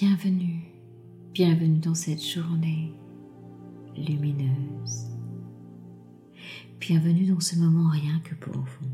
Bienvenue, 0.00 0.64
bienvenue 1.32 1.78
dans 1.78 1.94
cette 1.94 2.20
journée 2.20 2.92
lumineuse. 3.96 5.06
Bienvenue 6.80 7.26
dans 7.26 7.38
ce 7.38 7.54
moment 7.54 7.90
rien 7.90 8.18
que 8.24 8.34
pour 8.34 8.56
vous. 8.56 8.88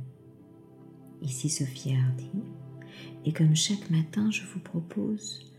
Ici 1.23 1.49
Sophie 1.49 1.95
Hardy, 1.97 2.31
et 3.25 3.33
comme 3.33 3.57
chaque 3.57 3.89
matin, 3.89 4.31
je 4.31 4.43
vous 4.45 4.61
propose 4.61 5.51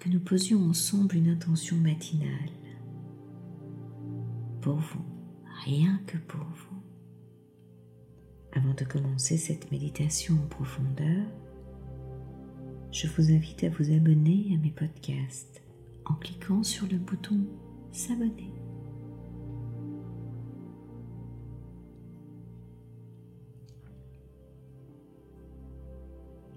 que 0.00 0.10
nous 0.10 0.20
posions 0.20 0.68
ensemble 0.68 1.16
une 1.16 1.30
intention 1.30 1.78
matinale. 1.78 2.50
Pour 4.60 4.76
vous, 4.76 5.06
rien 5.64 5.98
que 6.06 6.18
pour 6.18 6.44
vous. 6.44 6.82
Avant 8.52 8.74
de 8.74 8.84
commencer 8.84 9.38
cette 9.38 9.72
méditation 9.72 10.34
en 10.34 10.46
profondeur, 10.48 11.24
je 12.92 13.06
vous 13.06 13.30
invite 13.30 13.64
à 13.64 13.68
vous 13.68 13.92
abonner 13.92 14.52
à 14.54 14.58
mes 14.58 14.70
podcasts 14.70 15.62
en 16.06 16.14
cliquant 16.14 16.62
sur 16.62 16.86
le 16.88 16.98
bouton 16.98 17.38
S'abonner. 17.92 18.52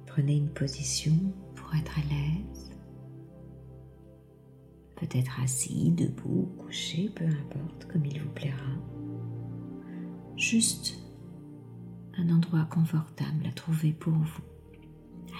Prenez 0.05 0.37
une 0.37 0.49
position 0.49 1.13
pour 1.55 1.73
être 1.75 1.97
à 1.97 2.01
l'aise. 2.03 2.71
Peut-être 4.95 5.39
assis, 5.41 5.91
debout, 5.91 6.51
couché, 6.59 7.09
peu 7.15 7.25
importe, 7.25 7.87
comme 7.91 8.05
il 8.05 8.21
vous 8.21 8.29
plaira. 8.29 8.57
Juste 10.37 10.99
un 12.17 12.29
endroit 12.29 12.65
confortable 12.65 13.47
à 13.47 13.51
trouver 13.51 13.91
pour 13.91 14.13
vous 14.13 14.52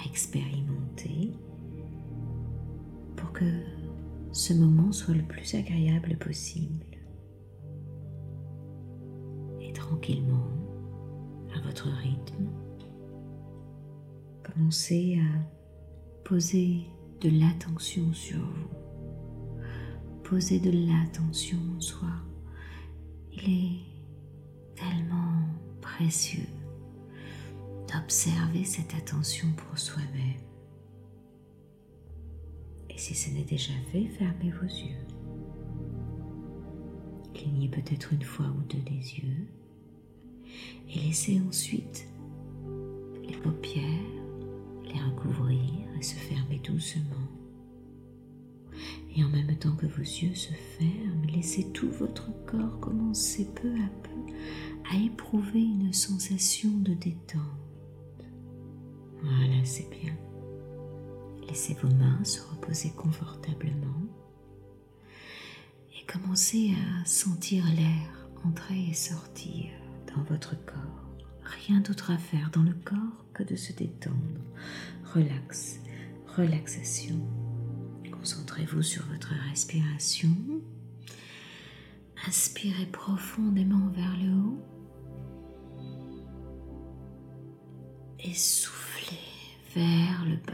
expérimenter 0.10 1.32
pour 3.16 3.32
que 3.32 3.46
ce 4.32 4.54
moment 4.54 4.92
soit 4.92 5.14
le 5.14 5.24
plus 5.24 5.54
agréable 5.56 6.18
possible. 6.18 6.86
Et 9.62 9.72
tranquillement, 9.74 10.50
à 11.56 11.62
votre 11.62 11.88
rythme, 11.90 12.50
commencez 14.44 15.20
à 15.20 16.24
poser 16.24 16.86
de 17.22 17.30
l'attention 17.30 18.12
sur 18.14 18.40
vous. 18.40 18.70
Posez 20.24 20.60
de 20.60 20.72
l'attention 20.72 21.60
en 21.76 21.80
soi. 21.80 22.10
Il 23.32 23.44
est 23.44 24.76
tellement 24.76 25.44
précieux 25.82 26.48
d'observer 27.94 28.64
cette 28.64 28.94
attention 28.96 29.48
pour 29.54 29.78
soi-même. 29.78 30.42
Et 32.90 32.98
si 32.98 33.16
ce 33.16 33.30
n'est 33.30 33.44
déjà 33.44 33.74
fait, 33.92 34.06
fermez 34.18 34.52
vos 34.52 34.68
yeux. 34.68 35.06
Clignez 37.34 37.68
peut-être 37.68 38.14
une 38.14 38.24
fois 38.24 38.46
ou 38.46 38.62
deux 38.70 38.84
les 38.90 39.20
yeux 39.20 39.48
et 40.90 41.00
laissez 41.00 41.42
ensuite 41.48 42.08
les 43.28 43.38
paupières 43.38 43.84
les 44.86 45.00
recouvrir 45.00 45.60
et 45.98 46.04
se 46.04 46.16
fermer 46.16 46.60
doucement. 46.64 47.04
Et 49.16 49.24
en 49.24 49.30
même 49.30 49.56
temps 49.58 49.76
que 49.76 49.86
vos 49.86 50.02
yeux 50.02 50.36
se 50.36 50.54
ferment, 50.54 51.26
laissez 51.34 51.72
tout 51.72 51.90
votre 51.90 52.30
corps 52.46 52.80
commencer 52.80 53.48
peu 53.56 53.70
à 53.70 53.90
peu 54.04 54.34
à 54.92 54.98
éprouver 54.98 55.62
une 55.62 55.94
sensation 55.94 56.70
de 56.80 56.94
détente. 56.94 57.42
Voilà, 59.24 59.64
c'est 59.64 59.90
bien. 59.90 60.14
Laissez 61.48 61.74
vos 61.76 61.90
mains 61.90 62.24
se 62.24 62.42
reposer 62.42 62.92
confortablement 62.92 64.04
et 65.98 66.06
commencez 66.06 66.72
à 66.72 67.06
sentir 67.06 67.64
l'air 67.76 68.24
entrer 68.46 68.90
et 68.90 68.94
sortir 68.94 69.72
dans 70.14 70.24
votre 70.24 70.56
corps. 70.66 71.10
Rien 71.66 71.80
d'autre 71.80 72.12
à 72.12 72.18
faire 72.18 72.50
dans 72.52 72.64
le 72.64 72.74
corps 72.74 73.26
que 73.34 73.44
de 73.44 73.56
se 73.56 73.74
détendre. 73.74 74.18
Relax, 75.14 75.80
relaxation. 76.38 77.20
Concentrez-vous 78.12 78.82
sur 78.82 79.06
votre 79.08 79.34
respiration. 79.50 80.36
Inspirez 82.28 82.86
profondément 82.88 83.90
vers 83.90 84.16
le 84.18 84.34
haut 84.34 84.64
et 88.20 88.34
soufflez 88.34 88.73
vers 89.76 90.26
le 90.26 90.36
bas. 90.36 90.54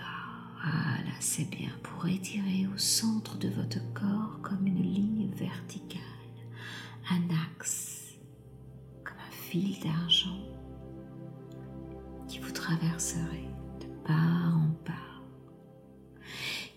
Voilà, 0.62 1.16
c'est 1.20 1.50
bien 1.50 1.72
pour 1.84 2.08
étirer 2.08 2.68
au 2.74 2.78
centre 2.78 3.38
de 3.38 3.50
votre 3.50 3.80
corps 3.94 4.40
comme 4.42 4.68
une 4.68 4.82
ligne 4.84 5.30
verticale, 5.36 6.02
un 7.10 7.22
axe, 7.56 8.16
comme 9.04 9.18
un 9.18 9.32
fil 9.32 9.80
d'argent 9.80 10.38
qui 12.28 12.40
vous 12.40 12.52
traverserait 12.52 13.50
de 13.82 13.88
part 14.06 14.58
en 14.58 14.72
part, 14.86 15.24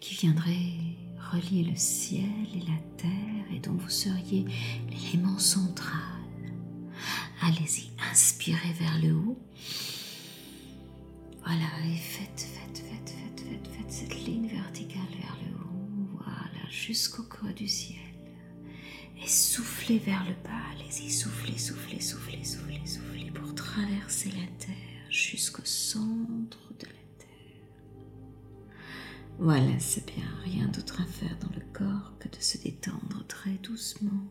qui 0.01 0.15
viendrait 0.15 0.97
relier 1.33 1.65
le 1.65 1.77
ciel 1.77 2.47
et 2.55 2.61
la 2.61 2.79
terre 2.97 3.53
et 3.53 3.59
dont 3.59 3.75
vous 3.75 3.91
seriez 3.91 4.47
l'élément 4.89 5.39
central. 5.39 6.01
Allez-y, 7.43 7.91
inspirez 8.11 8.73
vers 8.79 8.99
le 9.03 9.15
haut 9.15 9.39
voilà, 11.45 11.67
et 11.87 11.97
faites, 11.97 12.41
faites, 12.41 12.79
faites, 12.79 13.11
faites, 13.11 13.41
faites, 13.41 13.69
faites 13.69 13.91
cette 13.91 14.15
ligne 14.25 14.47
verticale 14.47 15.03
vers 15.21 15.37
le 15.45 15.57
haut. 15.57 16.19
Voilà, 16.25 16.71
jusqu'au 16.71 17.25
creux 17.25 17.53
du 17.53 17.67
ciel. 17.67 17.99
Et 19.21 19.27
soufflez 19.29 19.99
vers 19.99 20.25
le 20.25 20.35
bas. 20.45 20.63
Allez-y, 20.73 21.11
soufflez, 21.11 21.59
soufflez, 21.59 22.01
soufflez, 22.01 22.45
soufflez, 22.45 22.87
soufflez 22.87 23.31
pour 23.33 23.55
traverser 23.55 24.31
la 24.31 24.47
terre 24.65 25.11
jusqu'au 25.11 25.65
centre 25.65 26.73
de 26.79 26.87
la 26.87 26.93
terre. 27.19 28.79
Voilà, 29.39 29.79
c'est 29.81 30.07
bien. 30.07 30.29
Rien 30.45 30.69
d'autre 30.69 31.01
à 31.03 31.07
faire 31.07 31.37
dans 31.41 31.55
le 31.55 31.65
corps 31.73 32.13
que 32.21 32.29
de 32.29 32.41
se 32.41 32.59
détendre 32.59 33.27
très 33.27 33.55
doucement, 33.55 34.29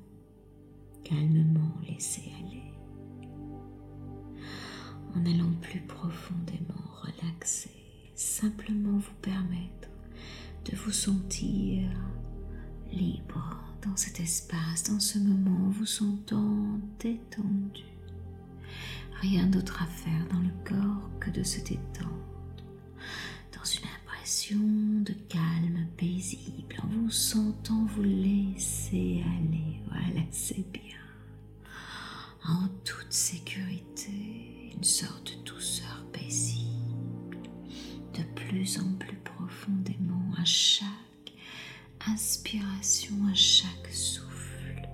calmement, 1.04 1.76
laisser 1.88 2.32
aller 2.40 2.64
relaxer, 7.41 7.72
simplement 8.16 8.97
vous 8.97 9.13
permettre 9.22 9.90
de 10.66 10.75
vous 10.75 10.91
sentir 10.91 11.90
libre 12.91 13.57
dans 13.84 13.96
cet 13.96 14.19
espace, 14.19 14.84
dans 14.84 15.00
ce 15.00 15.18
moment, 15.18 15.69
vous 15.69 15.85
sentant 15.85 16.80
détendu. 17.00 17.84
Rien 19.22 19.47
d'autre 19.47 19.81
à 19.81 19.88
faire 19.88 20.28
dans 20.31 20.40
le 20.40 20.51
corps 20.63 21.09
que 21.19 21.30
de 21.31 21.44
se 21.44 21.59
détendre, 21.62 22.09
dans 23.53 23.63
une 23.63 23.88
impression 24.01 24.59
de 25.03 25.13
calme 25.30 25.88
paisible, 25.97 26.75
en 26.84 26.88
vous 26.88 27.09
sentant 27.09 27.85
vous 27.85 28.03
laisser 28.03 29.24
aller. 29.40 29.81
Voilà, 29.88 30.25
c'est 30.31 30.66
bien. 30.72 30.97
En 32.47 32.68
toute 32.84 33.12
sécurité 33.13 34.72
une 34.75 34.84
sorte 34.84 35.38
de 35.38 35.44
douceur 35.44 36.03
paisible, 36.12 36.71
plus 38.51 38.79
en 38.79 38.94
plus 39.00 39.16
profondément 39.16 40.34
à 40.38 40.44
chaque 40.44 41.31
inspiration, 42.06 43.16
à 43.31 43.34
chaque 43.34 43.88
souffle. 43.89 44.89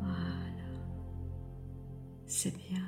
Voilà. 0.00 0.76
C'est 2.26 2.54
bien. 2.68 2.84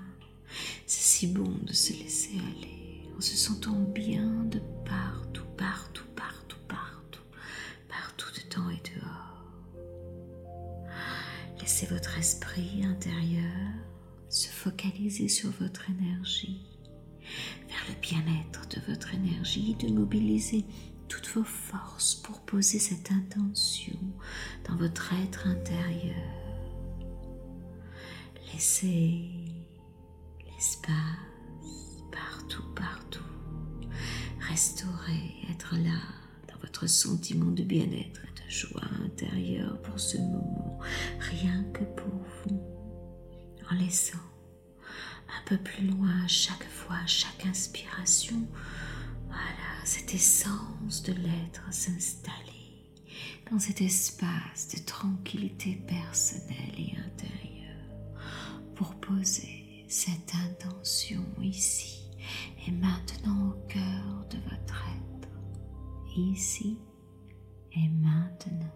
C'est 0.84 1.00
si 1.00 1.26
bon 1.28 1.50
de 1.62 1.72
se 1.72 1.94
laisser 1.94 2.32
aller 2.34 3.08
en 3.16 3.20
se 3.22 3.34
sentant 3.34 3.80
bien 3.94 4.44
de 4.44 4.60
partout, 4.84 5.46
partout, 5.56 6.04
partout, 6.14 6.58
partout, 6.68 7.22
partout 7.88 8.28
dedans 8.44 8.68
et 8.68 8.82
dehors. 8.90 9.42
Laissez 11.62 11.86
votre 11.86 12.18
esprit 12.18 12.84
intérieur 12.84 13.72
se 14.28 14.48
focaliser 14.48 15.28
sur 15.28 15.50
votre 15.52 15.88
énergie, 15.88 16.60
de 19.42 19.92
mobiliser 19.92 20.64
toutes 21.08 21.28
vos 21.28 21.44
forces 21.44 22.16
pour 22.16 22.40
poser 22.40 22.78
cette 22.78 23.12
intention 23.12 23.96
dans 24.68 24.76
votre 24.76 25.12
être 25.12 25.46
intérieur. 25.46 26.16
Laissez 28.52 29.30
l'espace 30.44 30.92
partout, 32.10 32.64
partout. 32.74 33.22
Restaurer, 34.40 35.34
être 35.50 35.74
là 35.76 36.00
dans 36.52 36.58
votre 36.60 36.88
sentiment 36.88 37.52
de 37.52 37.62
bien-être 37.62 38.22
et 38.24 38.44
de 38.44 38.50
joie 38.50 38.82
intérieure 39.04 39.80
pour 39.82 40.00
ce 40.00 40.18
moment, 40.18 40.78
rien 41.20 41.62
que 41.72 41.84
pour 41.84 42.20
vous 42.44 42.60
en 43.70 43.74
laissant 43.76 44.18
un 45.28 45.44
peu 45.46 45.58
plus 45.58 45.86
loin 45.86 46.26
chaque 46.26 46.68
fois, 46.68 46.98
chaque 47.06 47.46
inspiration, 47.46 48.46
voilà, 49.28 49.84
cette 49.84 50.14
essence 50.14 51.02
de 51.02 51.12
l'être 51.12 51.72
s'installer 51.72 52.92
dans 53.50 53.58
cet 53.58 53.80
espace 53.80 54.68
de 54.74 54.84
tranquillité 54.84 55.76
personnelle 55.86 56.74
et 56.76 56.92
intérieure 56.98 57.54
pour 58.74 58.94
poser 58.96 59.84
cette 59.88 60.32
intention 60.34 61.24
ici 61.42 62.10
et 62.66 62.70
maintenant 62.70 63.50
au 63.50 63.68
cœur 63.68 64.26
de 64.30 64.36
votre 64.50 64.84
être, 65.22 65.28
ici 66.16 66.78
et 67.72 67.88
maintenant. 67.88 68.74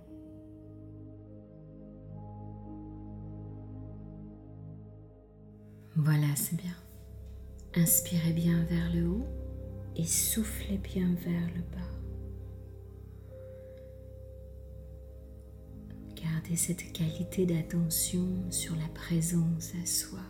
Voilà, 5.96 6.34
c'est 6.36 6.56
bien. 6.56 6.74
Inspirez 7.74 8.32
bien 8.32 8.64
vers 8.64 8.92
le 8.94 9.08
haut 9.08 9.41
et 9.96 10.04
soufflez 10.04 10.78
bien 10.78 11.14
vers 11.24 11.48
le 11.54 11.62
bas. 11.72 11.92
Gardez 16.14 16.56
cette 16.56 16.92
qualité 16.92 17.46
d'attention 17.46 18.50
sur 18.50 18.74
la 18.76 18.88
présence 18.88 19.72
à 19.82 19.86
soi, 19.86 20.20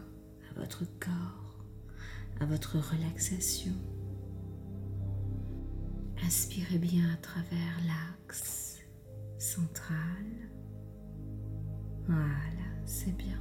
à 0.51 0.61
votre 0.61 0.85
corps, 0.99 1.65
à 2.41 2.47
votre 2.47 2.79
relaxation. 2.79 3.73
Inspirez 6.25 6.79
bien 6.79 7.11
à 7.13 7.17
travers 7.17 7.81
l'axe 7.87 8.81
central. 9.39 10.25
Voilà, 12.07 12.69
c'est 12.85 13.17
bien. 13.17 13.41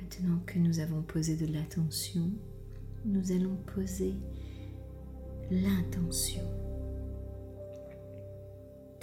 Maintenant 0.00 0.40
que 0.46 0.58
nous 0.58 0.80
avons 0.80 1.02
posé 1.02 1.36
de 1.36 1.52
l'attention, 1.52 2.30
nous 3.04 3.32
allons 3.32 3.56
poser 3.74 4.14
l'intention 5.50 6.44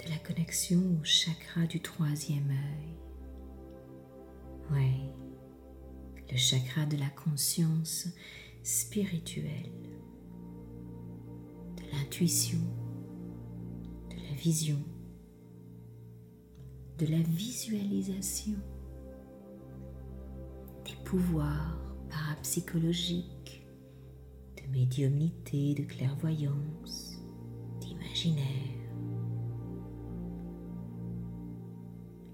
de 0.02 0.10
la 0.10 0.16
connexion 0.18 0.80
au 0.98 1.04
chakra 1.04 1.66
du 1.66 1.80
troisième 1.80 2.48
œil. 2.48 2.96
Oui, 4.70 5.10
le 6.30 6.36
chakra 6.38 6.86
de 6.86 6.96
la 6.96 7.10
conscience 7.10 8.08
spirituelle, 8.62 9.72
de 11.76 11.82
l'intuition, 11.92 12.60
de 14.08 14.16
la 14.16 14.34
vision, 14.34 14.82
de 16.96 17.06
la 17.06 17.20
visualisation, 17.20 18.56
des 20.86 20.96
pouvoirs 21.04 21.78
parapsychologiques, 22.08 23.37
de 24.68 24.78
médiumnité, 24.78 25.74
de 25.74 25.82
clairvoyance, 25.82 27.22
d'imaginaire. 27.80 28.44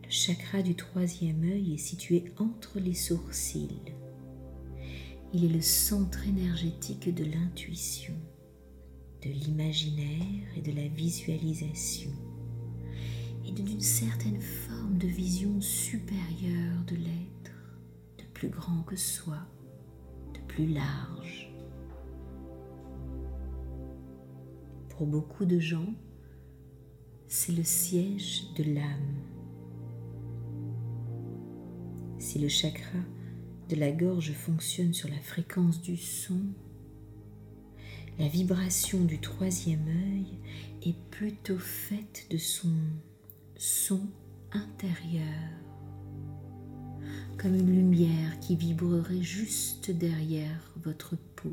Le 0.02 0.10
chakra 0.10 0.62
du 0.62 0.74
troisième 0.74 1.42
œil 1.44 1.74
est 1.74 1.78
situé 1.78 2.24
entre 2.38 2.78
les 2.78 2.94
sourcils. 2.94 3.92
Il 5.32 5.44
est 5.44 5.54
le 5.54 5.60
centre 5.60 6.26
énergétique 6.26 7.12
de 7.12 7.24
l'intuition, 7.24 8.14
de 9.22 9.30
l'imaginaire 9.30 10.56
et 10.56 10.60
de 10.60 10.72
la 10.72 10.86
visualisation, 10.88 12.12
et 13.44 13.52
d'une 13.52 13.80
certaine 13.80 14.40
forme 14.40 14.98
de 14.98 15.08
vision 15.08 15.60
supérieure 15.60 16.84
de 16.86 16.96
l'être, 16.96 17.52
de 18.18 18.24
plus 18.32 18.48
grand 18.48 18.82
que 18.82 18.96
soi, 18.96 19.38
de 20.34 20.40
plus 20.46 20.72
large. 20.72 21.43
Pour 24.96 25.06
beaucoup 25.06 25.44
de 25.44 25.58
gens, 25.58 25.92
c'est 27.26 27.52
le 27.52 27.64
siège 27.64 28.44
de 28.56 28.62
l'âme. 28.62 29.16
Si 32.18 32.38
le 32.38 32.48
chakra 32.48 33.00
de 33.68 33.76
la 33.76 33.90
gorge 33.90 34.32
fonctionne 34.32 34.94
sur 34.94 35.08
la 35.08 35.18
fréquence 35.18 35.82
du 35.82 35.96
son, 35.96 36.40
la 38.20 38.28
vibration 38.28 39.04
du 39.04 39.18
troisième 39.18 39.88
œil 39.88 40.38
est 40.82 40.96
plutôt 41.10 41.58
faite 41.58 42.26
de 42.30 42.36
son 42.36 42.70
son 43.56 44.00
intérieur, 44.52 45.50
comme 47.36 47.54
une 47.54 47.74
lumière 47.74 48.38
qui 48.40 48.54
vibrerait 48.54 49.22
juste 49.22 49.90
derrière 49.90 50.72
votre 50.84 51.16
peau, 51.34 51.52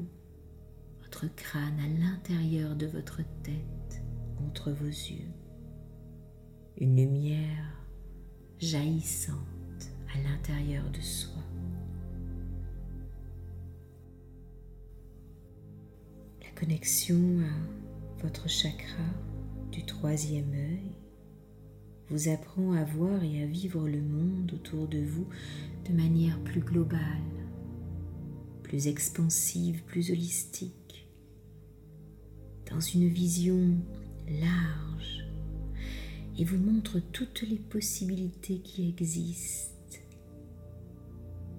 votre 1.11 1.35
crâne 1.35 1.77
à 1.79 1.99
l'intérieur 1.99 2.73
de 2.75 2.85
votre 2.85 3.17
tête, 3.43 4.01
entre 4.47 4.71
vos 4.71 4.85
yeux. 4.85 5.27
Une 6.77 6.95
lumière 6.95 7.85
jaillissante 8.59 9.35
à 10.15 10.21
l'intérieur 10.21 10.89
de 10.89 11.01
soi. 11.01 11.41
La 16.41 16.49
connexion 16.57 17.41
à 17.41 18.23
votre 18.23 18.47
chakra 18.47 19.03
du 19.69 19.85
troisième 19.85 20.53
œil 20.53 20.95
vous 22.09 22.29
apprend 22.29 22.71
à 22.71 22.85
voir 22.85 23.21
et 23.21 23.43
à 23.43 23.45
vivre 23.45 23.85
le 23.89 24.01
monde 24.01 24.53
autour 24.53 24.87
de 24.87 25.01
vous 25.01 25.27
de 25.89 25.93
manière 25.93 26.39
plus 26.45 26.61
globale, 26.61 27.01
plus 28.63 28.87
expansive, 28.87 29.83
plus 29.83 30.09
holistique, 30.09 30.80
dans 32.71 32.79
une 32.79 33.07
vision 33.07 33.77
large 34.39 35.25
et 36.37 36.45
vous 36.45 36.57
montre 36.57 36.99
toutes 36.99 37.43
les 37.43 37.57
possibilités 37.57 38.59
qui 38.59 38.87
existent. 38.89 39.97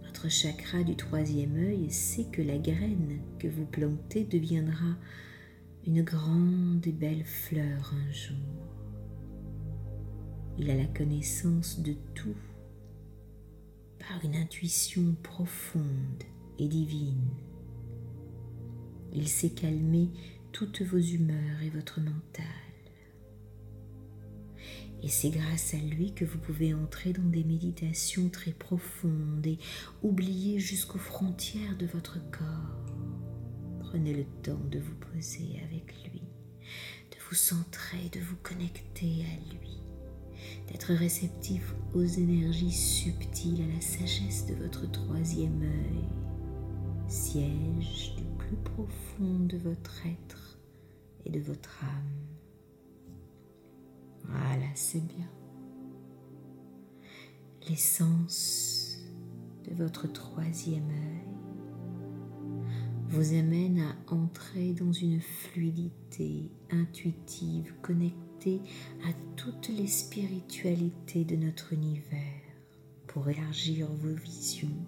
Votre 0.04 0.30
chakra 0.30 0.82
du 0.82 0.96
troisième 0.96 1.56
œil 1.56 1.90
sait 1.90 2.24
que 2.24 2.42
la 2.42 2.58
graine 2.58 3.20
que 3.38 3.48
vous 3.48 3.66
plantez 3.66 4.24
deviendra 4.24 4.96
une 5.86 6.02
grande 6.02 6.86
et 6.86 6.92
belle 6.92 7.24
fleur 7.24 7.94
un 7.94 8.12
jour. 8.12 8.36
Il 10.58 10.70
a 10.70 10.76
la 10.76 10.86
connaissance 10.86 11.80
de 11.80 11.94
tout 12.14 12.36
par 13.98 14.24
une 14.24 14.36
intuition 14.36 15.14
profonde 15.22 16.24
et 16.58 16.68
divine. 16.68 17.30
Il 19.14 19.28
sait 19.28 19.50
calmer 19.50 20.08
toutes 20.52 20.82
vos 20.82 20.98
humeurs 20.98 21.62
et 21.62 21.70
votre 21.70 22.00
mental. 22.00 22.44
Et 25.02 25.08
c'est 25.08 25.30
grâce 25.30 25.74
à 25.74 25.78
lui 25.78 26.14
que 26.14 26.24
vous 26.24 26.38
pouvez 26.38 26.74
entrer 26.74 27.12
dans 27.12 27.28
des 27.28 27.42
méditations 27.42 28.28
très 28.28 28.52
profondes 28.52 29.46
et 29.46 29.58
oublier 30.02 30.60
jusqu'aux 30.60 30.98
frontières 30.98 31.76
de 31.76 31.86
votre 31.86 32.18
corps. 32.30 32.86
Prenez 33.80 34.14
le 34.14 34.24
temps 34.42 34.62
de 34.70 34.78
vous 34.78 34.94
poser 34.94 35.60
avec 35.64 35.92
lui, 36.04 36.20
de 36.20 37.16
vous 37.28 37.34
centrer, 37.34 38.08
de 38.12 38.20
vous 38.20 38.36
connecter 38.36 39.24
à 39.24 39.54
lui 39.54 39.82
d'être 40.68 40.92
réceptif 40.94 41.74
aux 41.94 42.04
énergies 42.04 42.72
subtiles, 42.72 43.62
à 43.62 43.74
la 43.74 43.80
sagesse 43.80 44.46
de 44.46 44.54
votre 44.54 44.90
troisième 44.90 45.62
œil, 45.62 46.08
siège 47.08 48.14
du 48.16 48.24
plus 48.38 48.56
profond 48.56 49.38
de 49.46 49.58
votre 49.58 50.06
être 50.06 50.41
et 51.24 51.30
de 51.30 51.40
votre 51.40 51.84
âme. 51.84 52.22
Voilà, 54.24 54.66
c'est 54.74 55.04
bien. 55.04 55.28
L'essence 57.68 58.98
de 59.68 59.74
votre 59.74 60.10
troisième 60.10 60.88
œil 60.88 61.32
vous 63.08 63.34
amène 63.34 63.80
à 63.80 64.14
entrer 64.14 64.72
dans 64.72 64.92
une 64.92 65.20
fluidité 65.20 66.50
intuitive, 66.70 67.74
connectée 67.82 68.62
à 69.04 69.12
toutes 69.36 69.68
les 69.68 69.86
spiritualités 69.86 71.24
de 71.24 71.36
notre 71.36 71.72
univers 71.74 72.18
pour 73.06 73.28
élargir 73.28 73.86
vos 73.92 74.14
visions 74.14 74.86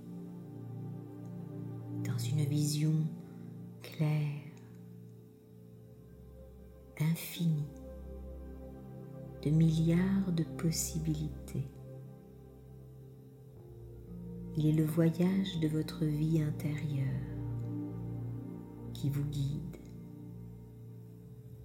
dans 2.05 2.19
une 2.19 2.45
vision 2.45 2.95
claire, 3.83 4.44
infinie, 7.11 7.69
de 9.43 9.51
milliards 9.51 10.33
de 10.33 10.45
possibilités. 10.57 11.69
Il 14.57 14.67
est 14.67 14.73
le 14.73 14.85
voyage 14.85 15.61
de 15.61 15.69
votre 15.69 16.05
vie 16.05 16.41
intérieure 16.41 17.09
qui 18.93 19.11
vous 19.11 19.25
guide 19.25 19.75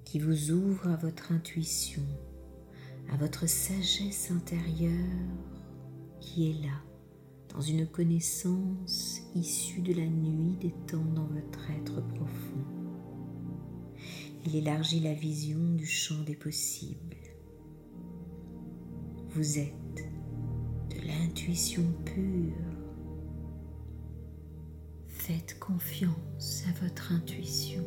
qui 0.10 0.18
vous 0.18 0.50
ouvre 0.50 0.88
à 0.88 0.96
votre 0.96 1.32
intuition, 1.32 2.02
à 3.12 3.18
votre 3.18 3.48
sagesse 3.48 4.32
intérieure 4.32 4.92
qui 6.20 6.50
est 6.50 6.64
là, 6.64 6.82
dans 7.54 7.62
une 7.62 7.86
connaissance 7.86 9.22
issue 9.36 9.82
de 9.82 9.94
la 9.94 10.08
nuit 10.08 10.58
des 10.60 10.74
temps 10.88 11.06
dans 11.14 11.28
votre 11.28 11.70
être. 11.70 12.02
Il 14.46 14.56
élargit 14.56 15.02
la 15.02 15.14
vision 15.14 15.60
du 15.76 15.86
champ 15.86 16.22
des 16.24 16.36
possibles. 16.36 17.18
Vous 19.30 19.60
êtes 19.60 19.74
de 20.90 21.08
l'intuition 21.08 21.84
pure. 22.06 22.54
Faites 25.08 25.60
confiance 25.60 26.64
à 26.68 26.86
votre 26.86 27.12
intuition. 27.12 27.84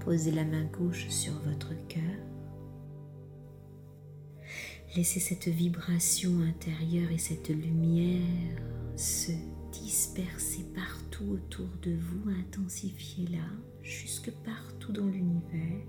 Posez 0.00 0.30
la 0.30 0.44
main 0.44 0.64
gauche 0.64 1.08
sur 1.08 1.32
votre 1.40 1.72
cœur. 1.88 2.02
Laissez 4.94 5.18
cette 5.18 5.48
vibration 5.48 6.40
intérieure 6.42 7.10
et 7.10 7.18
cette 7.18 7.48
lumière 7.48 8.62
se 8.94 9.32
disperser 9.84 10.64
partout 10.74 11.24
autour 11.32 11.68
de 11.82 11.94
vous, 11.94 12.30
intensifiez-la 12.30 13.44
jusque 13.82 14.30
partout 14.42 14.92
dans 14.92 15.04
l'univers. 15.04 15.84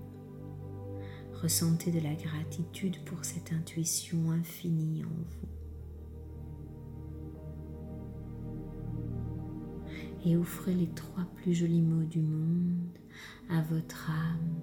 Ressentez 1.32 1.90
de 1.90 2.00
la 2.00 2.14
gratitude 2.14 3.02
pour 3.06 3.24
cette 3.24 3.54
intuition 3.54 4.32
infinie 4.32 5.02
en 5.02 5.08
vous. 5.08 5.48
Et 10.26 10.36
offrez 10.36 10.74
les 10.74 10.90
trois 10.90 11.24
plus 11.36 11.54
jolis 11.54 11.80
mots 11.80 12.04
du 12.04 12.20
monde 12.20 12.98
à 13.48 13.62
votre 13.62 14.10
âme, 14.10 14.60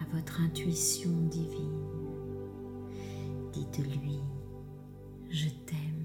à 0.00 0.16
votre 0.16 0.40
intuition 0.40 1.10
divine. 1.28 1.84
Dites-lui, 3.52 4.18
je 5.30 5.50
t'aime 5.66 5.95